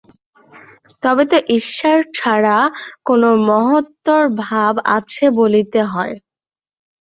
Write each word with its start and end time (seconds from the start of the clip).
তবে 1.03 1.23
তো 1.25 1.37
ঈশ্বর 1.57 1.97
ছাড়া 2.13 2.57
কোন 3.05 3.21
মহত্তর 3.49 4.21
ভাব 4.43 4.73
আছে 4.97 5.25
বলিতে 5.39 5.79
হয়। 5.85 6.15